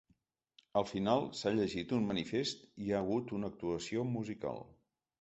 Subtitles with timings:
[0.81, 4.69] Al final, s’ha llegit un manifest i hi ha hagut una actuació musical.